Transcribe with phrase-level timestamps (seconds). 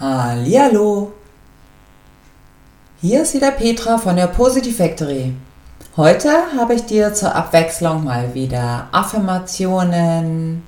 [0.00, 1.12] Hallihallo!
[3.02, 5.34] Hier ist wieder Petra von der Positive Factory.
[5.94, 10.62] Heute habe ich dir zur Abwechslung mal wieder Affirmationen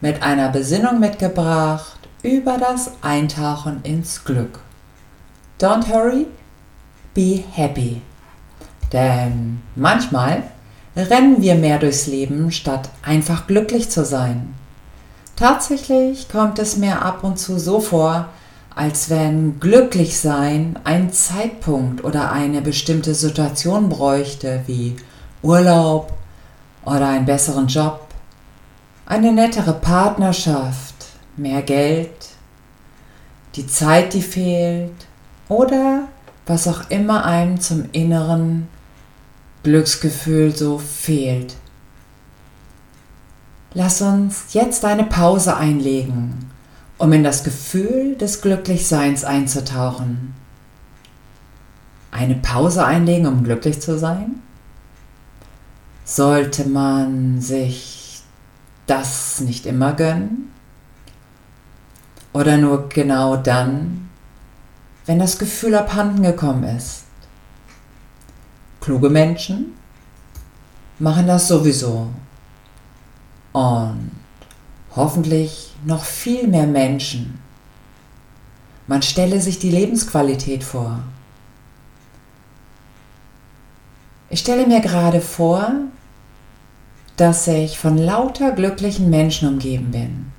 [0.00, 4.60] mit einer Besinnung mitgebracht über das Eintauchen ins Glück.
[5.60, 6.26] Don't hurry,
[7.12, 8.00] be happy.
[8.90, 10.44] Denn manchmal
[10.96, 14.54] rennen wir mehr durchs Leben, statt einfach glücklich zu sein.
[15.36, 18.30] Tatsächlich kommt es mir ab und zu so vor,
[18.74, 24.96] als wenn Glücklichsein einen Zeitpunkt oder eine bestimmte Situation bräuchte, wie
[25.42, 26.12] Urlaub
[26.84, 28.06] oder einen besseren Job,
[29.04, 30.94] eine nettere Partnerschaft,
[31.36, 32.10] mehr Geld,
[33.56, 34.92] die Zeit, die fehlt
[35.48, 36.08] oder
[36.46, 38.68] was auch immer einem zum inneren
[39.62, 41.56] Glücksgefühl so fehlt.
[43.74, 46.51] Lass uns jetzt eine Pause einlegen
[47.02, 50.34] um in das Gefühl des Glücklichseins einzutauchen.
[52.12, 54.40] Eine Pause einlegen, um glücklich zu sein?
[56.04, 58.22] Sollte man sich
[58.86, 60.52] das nicht immer gönnen?
[62.32, 64.08] Oder nur genau dann,
[65.04, 67.02] wenn das Gefühl abhanden gekommen ist?
[68.80, 69.72] Kluge Menschen
[71.00, 72.10] machen das sowieso.
[73.50, 74.21] Und
[74.94, 77.38] hoffentlich noch viel mehr Menschen.
[78.86, 81.00] Man stelle sich die Lebensqualität vor.
[84.28, 85.72] Ich stelle mir gerade vor,
[87.16, 90.32] dass ich von lauter glücklichen Menschen umgeben bin.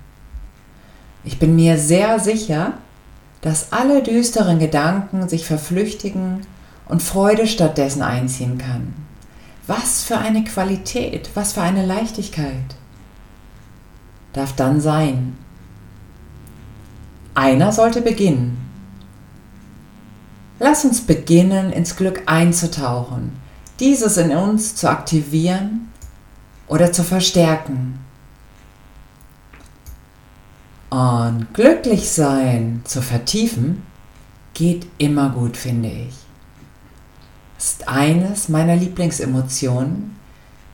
[1.23, 2.73] Ich bin mir sehr sicher,
[3.41, 6.45] dass alle düsteren Gedanken sich verflüchtigen
[6.87, 8.93] und Freude stattdessen einziehen kann.
[9.67, 12.75] Was für eine Qualität, was für eine Leichtigkeit
[14.33, 15.37] darf dann sein.
[17.35, 18.57] Einer sollte beginnen.
[20.59, 23.33] Lass uns beginnen, ins Glück einzutauchen,
[23.79, 25.91] dieses in uns zu aktivieren
[26.67, 27.99] oder zu verstärken.
[30.89, 33.81] Und glücklich sein zu vertiefen,
[34.53, 36.15] geht immer gut, finde ich.
[37.57, 40.15] Ist eines meiner Lieblingsemotionen,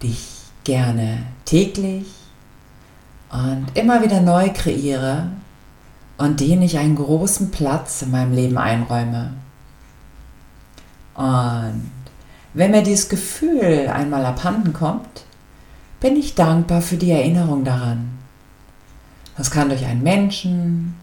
[0.01, 0.27] die ich
[0.65, 2.18] gerne täglich
[3.31, 5.27] und immer wieder neu kreiere
[6.17, 9.33] und denen ich einen großen Platz in meinem Leben einräume.
[11.15, 11.91] Und
[12.53, 15.25] wenn mir dieses Gefühl einmal abhanden kommt,
[15.99, 18.17] bin ich dankbar für die Erinnerung daran.
[19.37, 20.95] Das kann durch einen Menschen,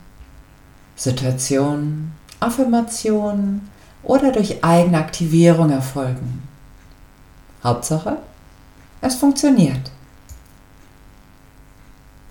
[0.97, 3.69] Situation, Affirmation
[4.03, 6.43] oder durch eigene Aktivierung erfolgen.
[7.63, 8.19] Hauptsache,
[9.01, 9.91] es funktioniert.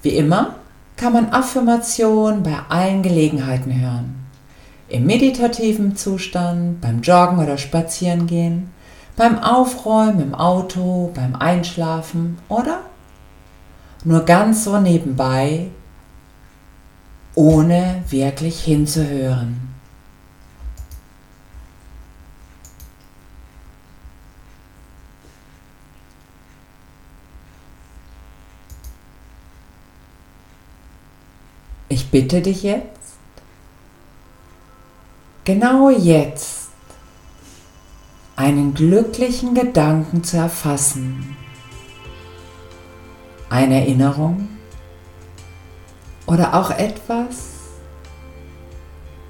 [0.06, 0.54] Wie immer
[0.98, 4.28] kann man Affirmationen bei allen Gelegenheiten hören.
[4.88, 8.70] Im meditativen Zustand, beim Joggen oder Spazierengehen,
[9.16, 12.82] beim Aufräumen im Auto, beim Einschlafen oder
[14.04, 15.70] nur ganz so nebenbei,
[17.34, 19.75] ohne wirklich hinzuhören.
[31.96, 33.14] Ich bitte dich jetzt,
[35.46, 36.68] genau jetzt,
[38.36, 41.38] einen glücklichen Gedanken zu erfassen,
[43.50, 44.50] eine Erinnerung
[46.26, 47.52] oder auch etwas,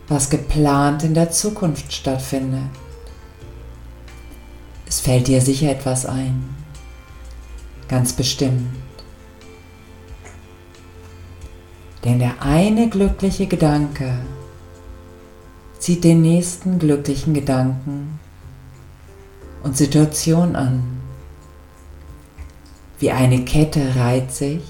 [0.07, 2.71] was geplant in der Zukunft stattfindet.
[4.87, 6.55] Es fällt dir sicher etwas ein,
[7.87, 8.84] ganz bestimmt.
[12.05, 14.19] Denn der eine glückliche Gedanke
[15.79, 18.19] zieht den nächsten glücklichen Gedanken
[19.63, 21.01] und Situation an.
[22.99, 24.61] Wie eine Kette reiht sich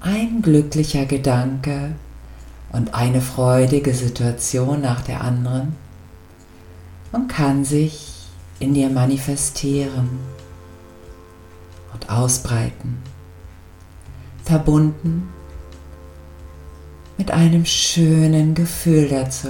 [0.00, 1.96] ein glücklicher Gedanke
[2.70, 5.74] und eine freudige Situation nach der anderen
[7.12, 8.12] und kann sich
[8.60, 10.18] in dir manifestieren
[11.94, 12.98] und ausbreiten,
[14.44, 15.28] verbunden
[17.18, 19.48] mit einem schönen Gefühl dazu.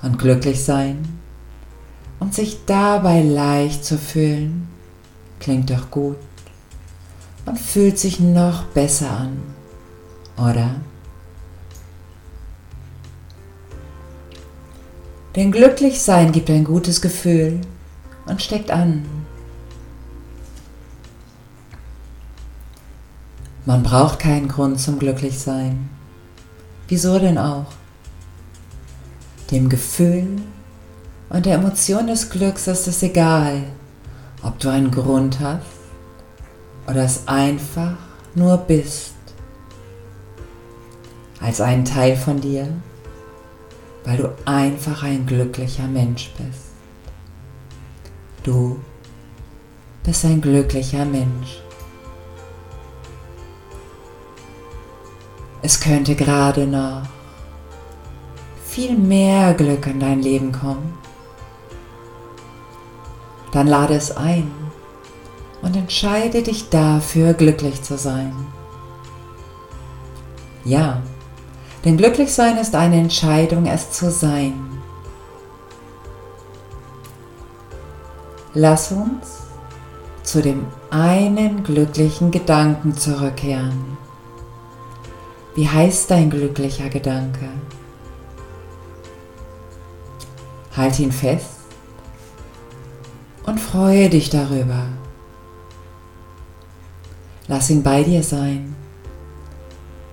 [0.00, 1.20] Und glücklich sein
[2.20, 4.68] und sich dabei leicht zu fühlen,
[5.40, 6.16] klingt doch gut
[7.46, 9.42] und fühlt sich noch besser an,
[10.36, 10.76] oder?
[15.36, 17.60] Denn glücklich sein gibt ein gutes Gefühl
[18.26, 19.04] und steckt an.
[23.68, 25.90] Man braucht keinen Grund zum Glücklichsein.
[26.88, 27.66] Wieso denn auch?
[29.50, 30.40] Dem Gefühl
[31.28, 33.64] und der Emotion des Glücks ist es egal,
[34.42, 35.66] ob du einen Grund hast
[36.86, 37.92] oder es einfach
[38.34, 39.12] nur bist.
[41.38, 42.68] Als einen Teil von dir,
[44.06, 46.70] weil du einfach ein glücklicher Mensch bist.
[48.44, 48.80] Du
[50.04, 51.60] bist ein glücklicher Mensch.
[55.62, 57.02] Es könnte gerade noch
[58.64, 60.94] viel mehr Glück in dein Leben kommen.
[63.52, 64.50] Dann lade es ein
[65.62, 68.32] und entscheide dich dafür, glücklich zu sein.
[70.64, 71.02] Ja,
[71.84, 74.54] denn glücklich sein ist eine Entscheidung, es zu sein.
[78.54, 79.42] Lass uns
[80.22, 83.96] zu dem einen glücklichen Gedanken zurückkehren.
[85.58, 87.48] Wie heißt dein glücklicher Gedanke?
[90.76, 91.58] Halt ihn fest
[93.44, 94.86] und freue dich darüber.
[97.48, 98.76] Lass ihn bei dir sein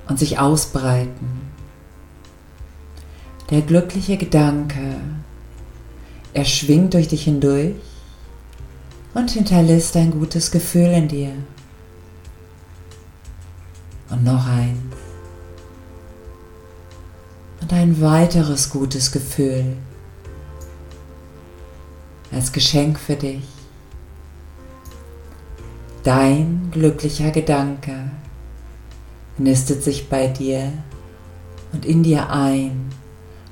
[0.09, 1.51] und sich ausbreiten.
[3.51, 4.95] Der glückliche Gedanke,
[6.33, 7.75] er schwingt durch dich hindurch
[9.13, 11.33] und hinterlässt ein gutes Gefühl in dir.
[14.09, 15.04] Und noch eins.
[17.65, 19.77] Und ein weiteres gutes Gefühl
[22.31, 23.41] als Geschenk für dich.
[26.03, 28.11] Dein glücklicher Gedanke
[29.39, 30.73] nistet sich bei dir
[31.73, 32.85] und in dir ein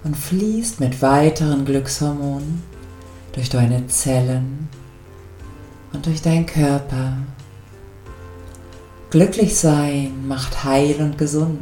[0.04, 2.62] und fließt mit weiteren Glückshormonen
[3.32, 4.70] durch deine Zellen
[5.92, 7.18] und durch deinen Körper.
[9.10, 11.62] Glücklich sein macht heil und gesund.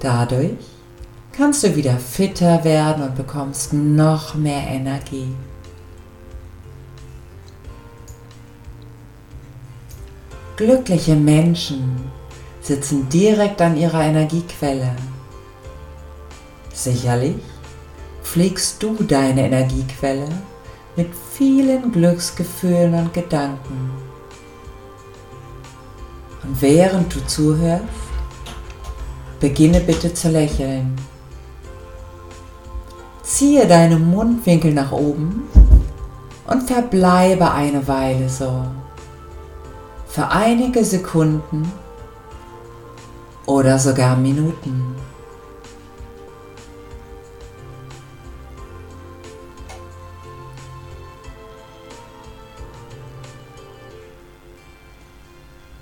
[0.00, 0.52] Dadurch
[1.32, 5.34] kannst du wieder fitter werden und bekommst noch mehr Energie.
[10.56, 12.10] Glückliche Menschen
[12.60, 14.94] sitzen direkt an ihrer Energiequelle.
[16.72, 17.36] Sicherlich
[18.22, 20.28] pflegst du deine Energiequelle
[20.96, 23.90] mit vielen Glücksgefühlen und Gedanken.
[26.42, 28.07] Und während du zuhörst,
[29.40, 30.96] beginne bitte zu lächeln.
[33.22, 35.48] Ziehe deine Mundwinkel nach oben
[36.46, 38.64] und verbleibe eine Weile so.
[40.08, 41.70] Für einige Sekunden
[43.46, 44.96] oder sogar Minuten.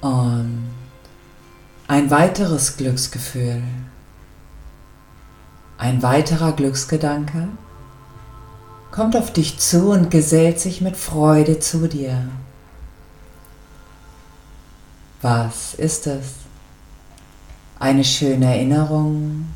[0.00, 0.65] Und
[1.88, 3.62] ein weiteres Glücksgefühl,
[5.78, 7.48] ein weiterer Glücksgedanke
[8.90, 12.28] kommt auf dich zu und gesellt sich mit Freude zu dir.
[15.22, 16.26] Was ist es?
[17.78, 19.48] Eine schöne Erinnerung,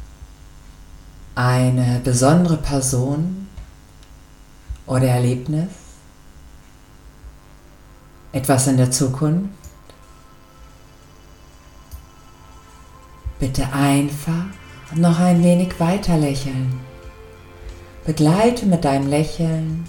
[1.34, 3.48] eine besondere Person
[4.86, 5.70] oder Erlebnis,
[8.32, 9.59] etwas in der Zukunft?
[13.40, 14.44] Bitte einfach
[14.94, 16.78] noch ein wenig weiter lächeln.
[18.04, 19.84] Begleite mit deinem Lächeln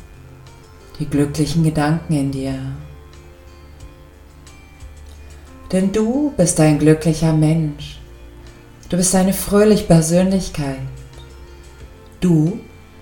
[0.99, 2.55] die glücklichen Gedanken in dir.
[5.71, 7.99] Denn du bist ein glücklicher Mensch.
[8.89, 10.79] Du bist eine fröhliche Persönlichkeit.
[12.19, 12.59] Du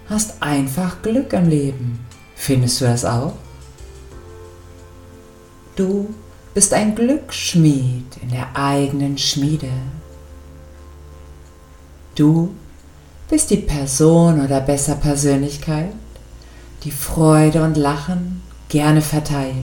[0.10, 2.00] hast einfach Glück im Leben.
[2.36, 3.34] Findest du das auch?
[5.76, 6.14] Du
[6.54, 9.72] bist ein Glücksschmied in der eigenen Schmiede.
[12.20, 12.54] Du
[13.30, 15.94] bist die Person oder besser Persönlichkeit,
[16.84, 19.56] die Freude und Lachen gerne verteilt.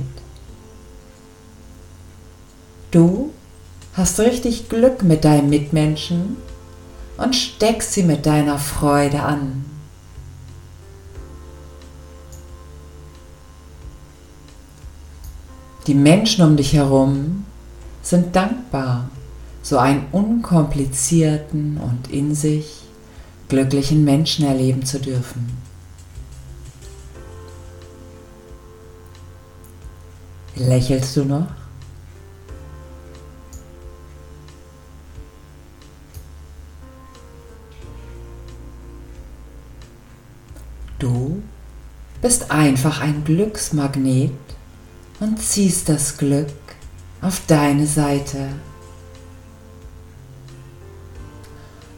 [2.91, 3.31] Du
[3.93, 6.39] hast richtig Glück mit deinen Mitmenschen
[7.19, 9.67] und steckst sie mit deiner Freude an.
[15.87, 17.45] Die Menschen um dich herum
[18.01, 19.11] sind dankbar
[19.67, 22.83] so einen unkomplizierten und in sich
[23.49, 25.61] glücklichen Menschen erleben zu dürfen.
[30.55, 31.49] Lächelst du noch?
[41.01, 41.43] Du
[42.23, 44.31] bist einfach ein Glücksmagnet
[45.19, 46.53] und ziehst das Glück
[47.21, 48.51] auf deine Seite.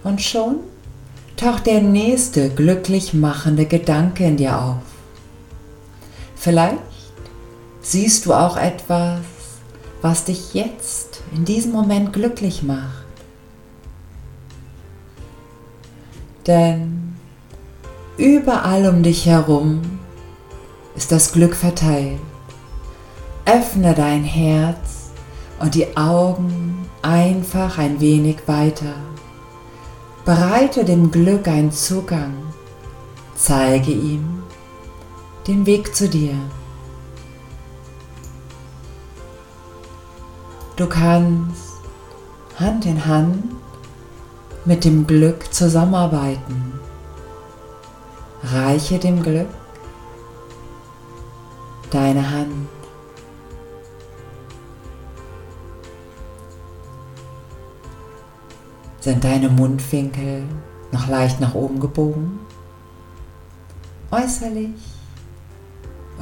[0.05, 0.57] Und schon
[1.37, 4.77] taucht der nächste glücklich machende Gedanke in dir auf.
[6.37, 6.79] Vielleicht
[7.81, 9.21] siehst du auch etwas,
[10.03, 13.07] was dich jetzt in diesem Moment glücklich macht.
[16.47, 17.17] Denn
[18.17, 19.83] überall um dich herum
[20.97, 22.19] ist das Glück verteilt.
[23.45, 25.11] Öffne dein Herz
[25.59, 28.95] und die Augen einfach ein wenig weiter.
[30.29, 32.35] Bereite dem Glück einen Zugang.
[33.35, 34.43] Zeige ihm
[35.47, 36.35] den Weg zu dir.
[40.77, 41.79] Du kannst
[42.61, 43.43] Hand in Hand
[44.67, 46.79] mit dem Glück zusammenarbeiten.
[48.43, 49.49] Reiche dem Glück
[51.91, 52.78] deine Hand.
[59.09, 60.43] Sind deine Mundwinkel
[60.93, 62.41] noch leicht nach oben gebogen?
[64.11, 64.75] Äußerlich?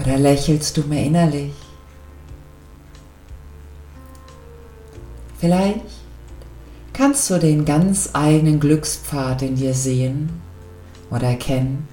[0.00, 1.52] Oder lächelst du mehr innerlich?
[5.36, 5.80] Vielleicht
[6.92, 10.40] kannst du den ganz eigenen Glückspfad in dir sehen
[11.10, 11.88] oder erkennen.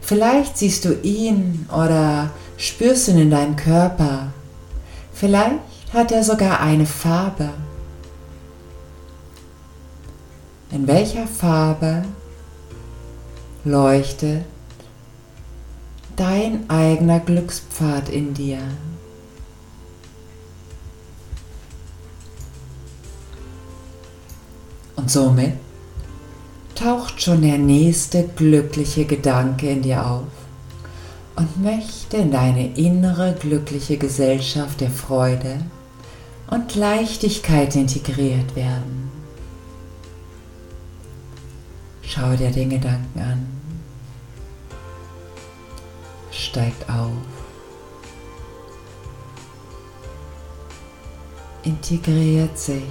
[0.00, 4.28] Vielleicht siehst du ihn oder spürst ihn in deinem Körper.
[5.12, 5.60] Vielleicht
[5.92, 7.50] hat er sogar eine Farbe.
[10.78, 12.04] In welcher Farbe
[13.64, 14.44] leuchtet
[16.14, 18.60] dein eigener Glückspfad in dir?
[24.94, 25.54] Und somit
[26.76, 30.30] taucht schon der nächste glückliche Gedanke in dir auf
[31.34, 35.58] und möchte in deine innere glückliche Gesellschaft der Freude
[36.48, 39.17] und Leichtigkeit integriert werden.
[42.10, 43.46] Schau dir den Gedanken an.
[46.30, 47.12] Steigt auf.
[51.64, 52.88] Integriert sich.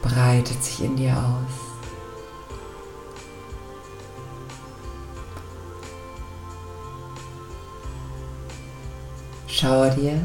[0.00, 1.52] Breitet sich in dir aus.
[9.48, 10.24] Schau dir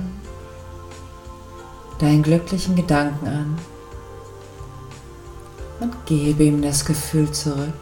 [1.98, 3.79] deinen glücklichen Gedanken an
[5.80, 7.74] und gebe ihm das Gefühl zurück.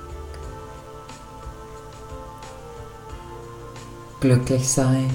[4.19, 5.11] Glücklich sein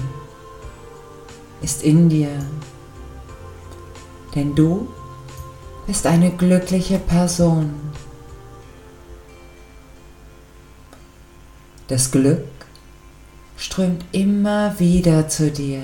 [1.61, 2.45] ist in dir,
[4.35, 4.87] denn du
[5.87, 7.73] bist eine glückliche Person.
[11.87, 12.45] Das Glück
[13.57, 15.83] strömt immer wieder zu dir.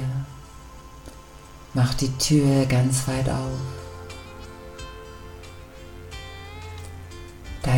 [1.73, 3.78] Mach die Tür ganz weit auf.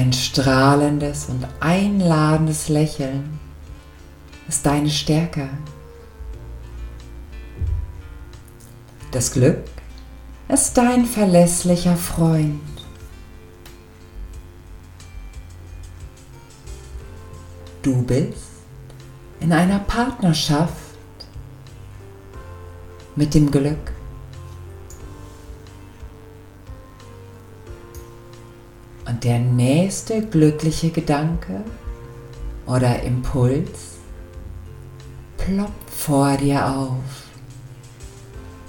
[0.01, 3.39] Dein strahlendes und einladendes Lächeln
[4.47, 5.47] ist deine Stärke.
[9.11, 9.63] Das Glück
[10.49, 12.59] ist dein verlässlicher Freund.
[17.83, 18.41] Du bist
[19.39, 20.73] in einer Partnerschaft
[23.15, 23.90] mit dem Glück.
[29.23, 31.61] Der nächste glückliche Gedanke
[32.65, 33.97] oder Impuls
[35.37, 36.95] ploppt vor dir auf.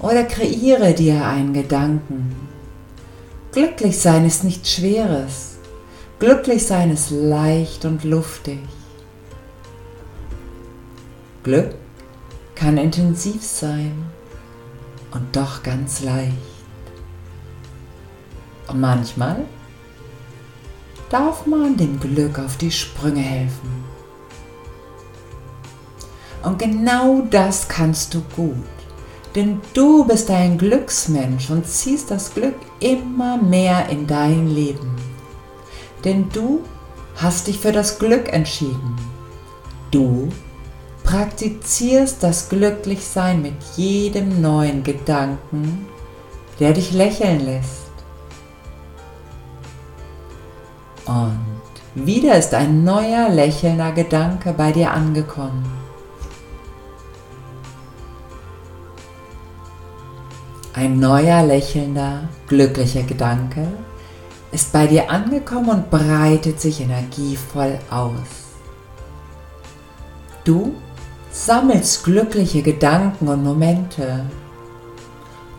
[0.00, 2.34] Oder kreiere dir einen Gedanken.
[3.52, 5.58] Glücklich sein ist nichts Schweres.
[6.18, 8.58] Glücklich sein ist leicht und luftig.
[11.42, 11.74] Glück
[12.54, 14.04] kann intensiv sein
[15.12, 16.32] und doch ganz leicht.
[18.68, 19.44] Und manchmal
[21.12, 23.84] darf man dem Glück auf die Sprünge helfen.
[26.42, 28.56] Und genau das kannst du gut,
[29.34, 34.96] denn du bist ein Glücksmensch und ziehst das Glück immer mehr in dein Leben.
[36.02, 36.62] Denn du
[37.16, 38.96] hast dich für das Glück entschieden.
[39.90, 40.30] Du
[41.04, 45.86] praktizierst das Glücklichsein mit jedem neuen Gedanken,
[46.58, 47.81] der dich lächeln lässt.
[51.06, 51.38] Und
[51.94, 55.64] wieder ist ein neuer lächelnder Gedanke bei dir angekommen.
[60.74, 63.66] Ein neuer lächelnder, glücklicher Gedanke
[64.52, 68.52] ist bei dir angekommen und breitet sich energievoll aus.
[70.44, 70.74] Du
[71.30, 74.26] sammelst glückliche Gedanken und Momente.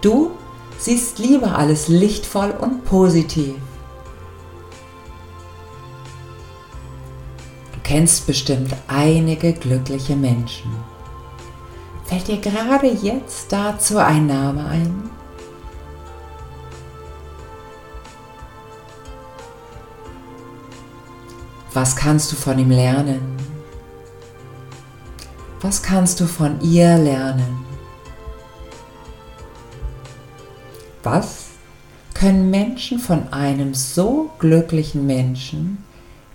[0.01, 0.31] Du
[0.77, 3.55] siehst lieber alles lichtvoll und positiv.
[7.83, 10.71] Kennst bestimmt einige glückliche Menschen.
[12.05, 15.09] Fällt dir gerade jetzt dazu ein Name ein?
[21.73, 23.35] Was kannst du von ihm lernen?
[25.61, 27.65] Was kannst du von ihr lernen?
[31.01, 31.45] Was
[32.13, 35.83] können Menschen von einem so glücklichen Menschen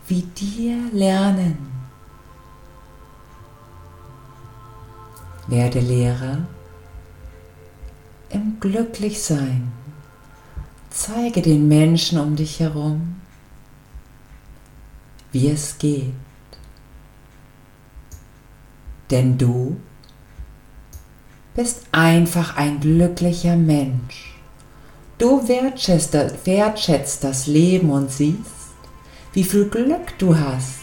[0.09, 1.69] wie dir lernen?
[5.47, 6.47] Werde Lehrer
[8.31, 9.73] im Glücklichsein.
[10.91, 13.17] Zeige den Menschen um dich herum,
[15.33, 16.13] wie es geht.
[19.11, 19.79] Denn du
[21.55, 24.35] bist einfach ein glücklicher Mensch.
[25.19, 28.58] Du wertschätzt, wertschätzt das Leben und siehst,
[29.33, 30.81] wie viel Glück du hast.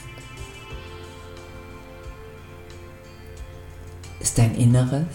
[4.20, 5.06] Ist dein inneres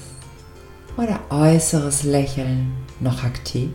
[0.96, 3.70] oder äußeres Lächeln noch aktiv?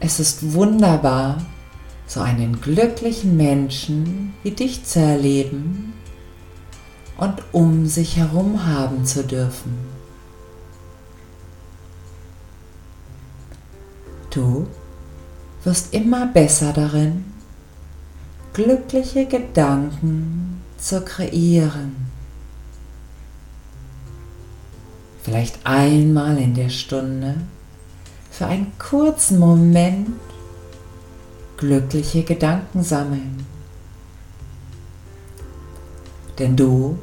[0.00, 1.38] Es ist wunderbar,
[2.06, 5.94] so einen glücklichen Menschen wie dich zu erleben
[7.16, 9.78] und um sich herum haben zu dürfen.
[14.30, 14.66] Du
[15.64, 17.24] wirst immer besser darin,
[18.52, 21.96] glückliche Gedanken zu kreieren.
[25.22, 27.36] Vielleicht einmal in der Stunde
[28.30, 30.10] für einen kurzen Moment
[31.56, 33.46] glückliche Gedanken sammeln.
[36.38, 36.98] Denn du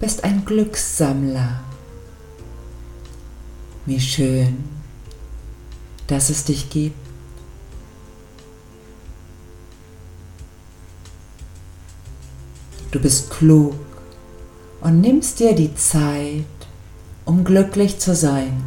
[0.00, 1.60] bist ein Glückssammler.
[3.86, 4.64] Wie schön,
[6.06, 7.09] dass es dich gibt.
[12.90, 13.74] Du bist klug
[14.80, 16.44] und nimmst dir die Zeit,
[17.24, 18.62] um glücklich zu sein.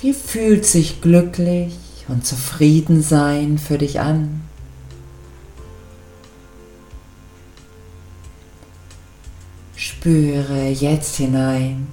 [0.00, 1.74] Wie fühlt sich glücklich
[2.08, 4.42] und zufrieden sein für dich an?
[9.74, 11.88] Spüre jetzt hinein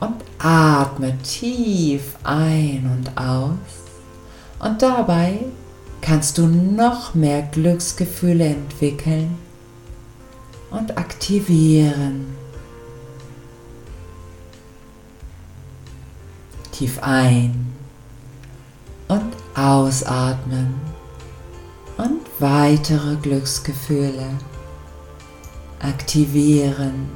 [0.00, 3.56] und atme tief ein und aus
[4.60, 5.38] und dabei
[6.00, 9.36] kannst du noch mehr Glücksgefühle entwickeln
[10.70, 12.36] und aktivieren.
[16.72, 17.74] Tief ein
[19.08, 20.74] und ausatmen
[21.96, 24.38] und weitere Glücksgefühle
[25.80, 27.08] aktivieren.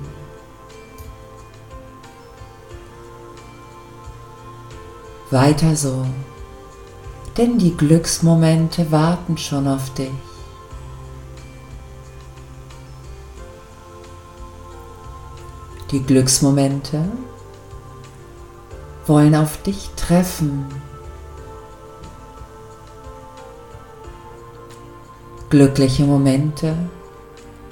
[5.31, 6.05] Weiter so,
[7.37, 10.11] denn die Glücksmomente warten schon auf dich.
[15.91, 17.05] Die Glücksmomente
[19.07, 20.67] wollen auf dich treffen.
[25.51, 26.75] Glückliche Momente,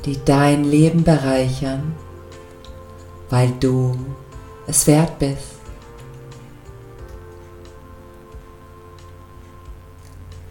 [0.04, 1.94] die dein Leben bereichern,
[3.30, 3.96] weil du
[4.66, 5.59] es wert bist.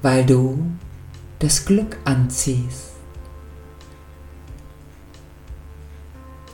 [0.02, 0.66] Weil du
[1.40, 2.92] das Glück anziehst.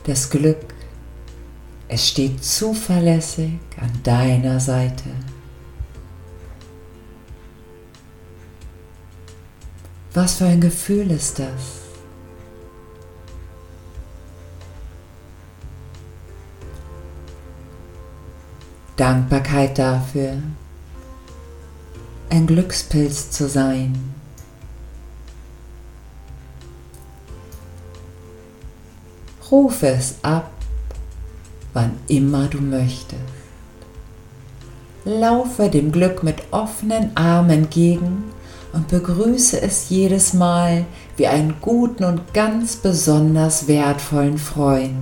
[0.04, 0.76] Das Glück
[1.88, 5.10] es steht zuverlässig an deiner Seite.
[10.12, 11.82] Was für ein Gefühl ist das?
[18.96, 20.38] Dankbarkeit dafür,
[22.30, 24.14] ein Glückspilz zu sein.
[29.50, 30.50] Rufe es ab
[31.76, 33.20] wann immer du möchtest.
[35.04, 38.24] Laufe dem Glück mit offenen Armen entgegen
[38.72, 40.86] und begrüße es jedes Mal
[41.18, 44.96] wie einen guten und ganz besonders wertvollen Freund.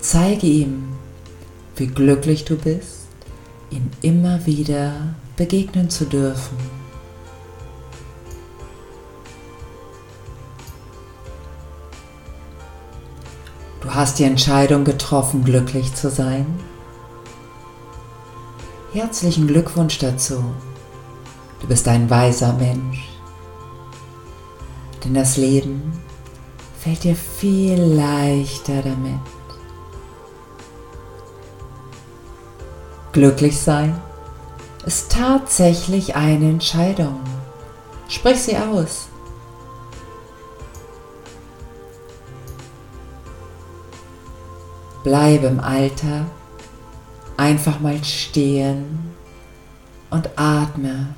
[0.00, 0.90] Zeige ihm,
[1.74, 3.03] wie glücklich du bist,
[3.70, 6.56] ihm immer wieder begegnen zu dürfen.
[13.80, 16.46] Du hast die Entscheidung getroffen, glücklich zu sein.
[18.92, 20.42] Herzlichen Glückwunsch dazu.
[21.60, 23.02] Du bist ein weiser Mensch.
[25.04, 25.92] Denn das Leben
[26.80, 29.20] fällt dir viel leichter damit.
[33.14, 33.96] Glücklich sein
[34.84, 37.20] ist tatsächlich eine Entscheidung.
[38.08, 39.06] Sprich sie aus.
[45.04, 46.26] Bleib im Alter
[47.36, 49.14] einfach mal stehen
[50.10, 51.14] und atme.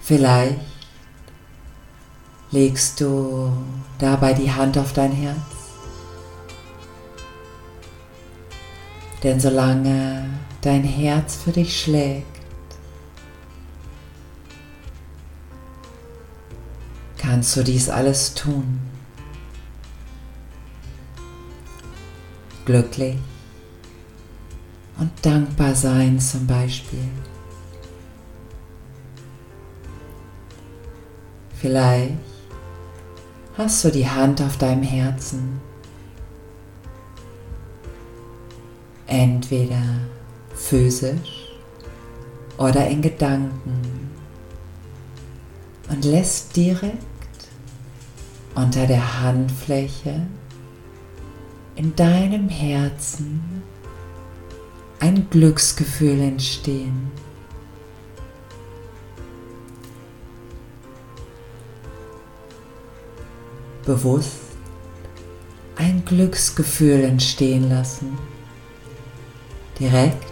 [0.00, 0.60] Vielleicht
[2.50, 3.50] legst du
[3.98, 5.51] dabei die Hand auf dein Herz.
[9.22, 10.28] Denn solange
[10.62, 12.26] dein Herz für dich schlägt,
[17.18, 18.80] kannst du dies alles tun.
[22.64, 23.18] Glücklich
[24.98, 27.08] und dankbar sein zum Beispiel.
[31.60, 32.14] Vielleicht
[33.56, 35.60] hast du die Hand auf deinem Herzen.
[39.12, 39.82] Entweder
[40.54, 41.52] physisch
[42.56, 44.10] oder in Gedanken
[45.90, 46.96] und lässt direkt
[48.54, 50.26] unter der Handfläche
[51.76, 53.62] in deinem Herzen
[54.98, 57.10] ein Glücksgefühl entstehen.
[63.84, 64.38] Bewusst
[65.76, 68.31] ein Glücksgefühl entstehen lassen.
[69.82, 70.24] Direkt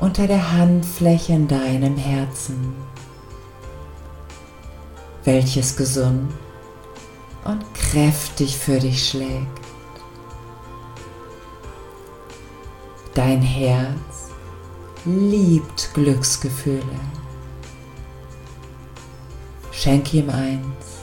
[0.00, 2.74] unter der Handfläche in deinem Herzen,
[5.24, 6.30] welches gesund
[7.46, 9.62] und kräftig für dich schlägt.
[13.14, 14.28] Dein Herz
[15.06, 17.00] liebt Glücksgefühle.
[19.72, 20.97] Schenk ihm eins.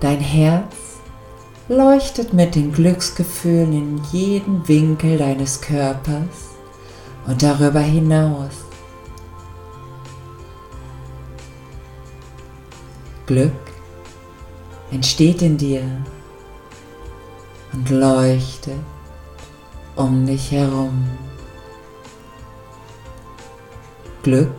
[0.00, 0.74] Dein Herz
[1.68, 6.56] leuchtet mit den Glücksgefühlen in jeden Winkel deines Körpers
[7.26, 8.64] und darüber hinaus.
[13.26, 13.52] Glück
[14.90, 15.82] entsteht in dir
[17.72, 18.80] und leuchtet
[19.96, 21.08] um dich herum.
[24.22, 24.50] Glück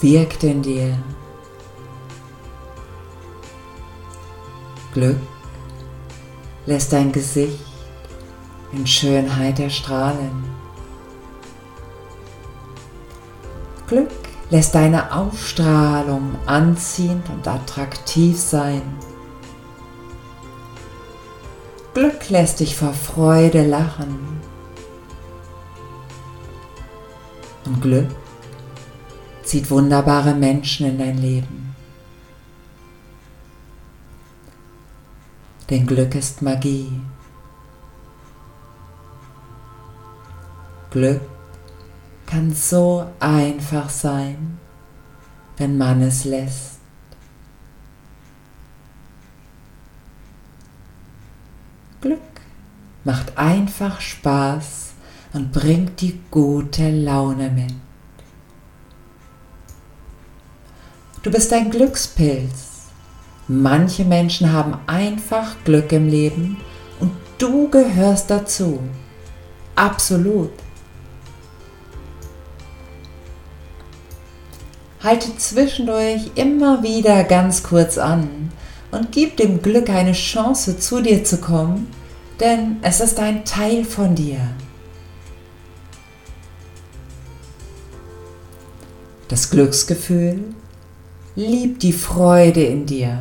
[0.00, 0.98] wirkt in dir.
[4.98, 5.20] Glück
[6.66, 7.64] lässt dein Gesicht
[8.72, 10.44] in Schönheit erstrahlen.
[13.86, 14.10] Glück
[14.50, 18.82] lässt deine Ausstrahlung anziehend und attraktiv sein.
[21.94, 24.18] Glück lässt dich vor Freude lachen.
[27.66, 28.08] Und Glück
[29.44, 31.57] zieht wunderbare Menschen in dein Leben.
[35.70, 37.00] Denn Glück ist Magie.
[40.90, 41.20] Glück
[42.24, 44.58] kann so einfach sein,
[45.58, 46.78] wenn man es lässt.
[52.00, 52.20] Glück
[53.04, 54.92] macht einfach Spaß
[55.34, 57.74] und bringt die gute Laune mit.
[61.22, 62.77] Du bist ein Glückspilz.
[63.50, 66.58] Manche Menschen haben einfach Glück im Leben
[67.00, 68.78] und du gehörst dazu.
[69.74, 70.50] Absolut.
[75.02, 78.52] Halte zwischendurch immer wieder ganz kurz an
[78.90, 81.86] und gib dem Glück eine Chance, zu dir zu kommen,
[82.40, 84.40] denn es ist ein Teil von dir.
[89.28, 90.54] Das Glücksgefühl
[91.34, 93.20] liebt die Freude in dir.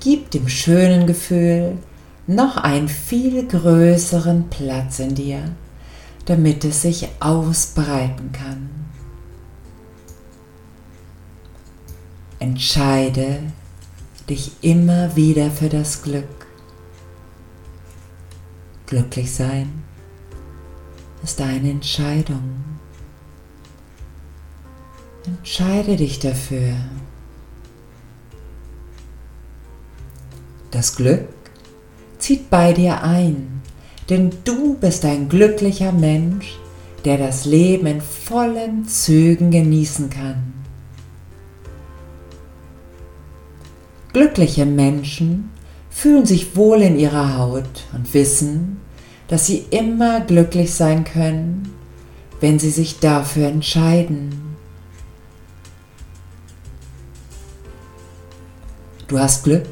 [0.00, 1.76] Gib dem schönen Gefühl
[2.26, 5.42] noch einen viel größeren Platz in dir,
[6.24, 8.70] damit es sich ausbreiten kann.
[12.38, 13.42] Entscheide
[14.28, 16.46] dich immer wieder für das Glück.
[18.86, 19.82] Glücklich sein
[21.22, 22.64] ist deine Entscheidung.
[25.26, 26.74] Entscheide dich dafür.
[30.70, 31.28] Das Glück
[32.18, 33.60] zieht bei dir ein,
[34.08, 36.58] denn du bist ein glücklicher Mensch,
[37.04, 40.52] der das Leben in vollen Zügen genießen kann.
[44.12, 45.50] Glückliche Menschen
[45.88, 48.80] fühlen sich wohl in ihrer Haut und wissen,
[49.28, 51.74] dass sie immer glücklich sein können,
[52.40, 54.56] wenn sie sich dafür entscheiden.
[59.06, 59.66] Du hast Glück,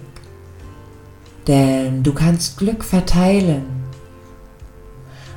[1.48, 3.64] denn du kannst Glück verteilen.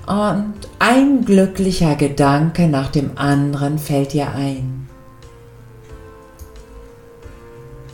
[0.06, 4.90] Und ein glücklicher Gedanke nach dem anderen fällt dir ein.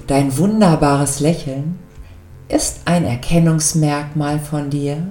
[0.08, 1.78] Dein wunderbares Lächeln
[2.50, 5.04] ist ein Erkennungsmerkmal von dir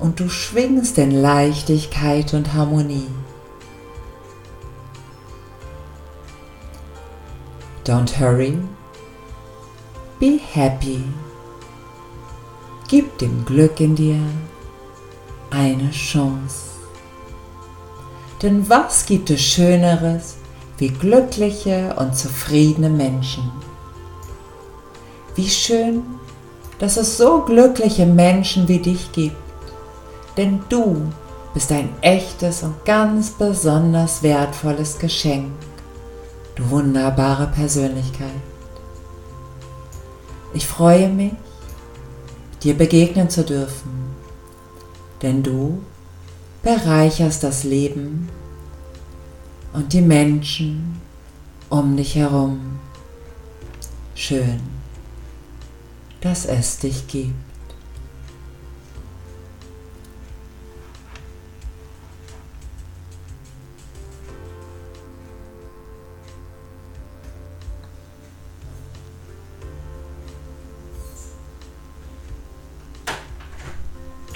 [0.00, 3.06] und du schwingst in Leichtigkeit und Harmonie.
[7.84, 8.58] Don't hurry,
[10.18, 11.04] be happy.
[12.90, 14.20] Gib dem Glück in dir
[15.50, 16.70] eine Chance.
[18.42, 20.38] Denn was gibt es Schöneres
[20.78, 23.48] wie glückliche und zufriedene Menschen?
[25.36, 26.02] Wie schön,
[26.80, 29.36] dass es so glückliche Menschen wie dich gibt.
[30.36, 31.12] Denn du
[31.54, 35.52] bist ein echtes und ganz besonders wertvolles Geschenk.
[36.56, 38.42] Du wunderbare Persönlichkeit.
[40.52, 41.34] Ich freue mich,
[42.62, 43.90] dir begegnen zu dürfen,
[45.22, 45.82] denn du
[46.62, 48.28] bereicherst das Leben
[49.72, 51.00] und die Menschen
[51.68, 52.78] um dich herum.
[54.14, 54.60] Schön
[56.20, 57.49] dass es dich gibt.